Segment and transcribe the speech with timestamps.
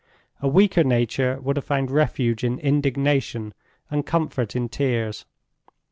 [0.41, 3.53] A weaker nature would have found refuge in indignation
[3.91, 5.27] and comfort in tears.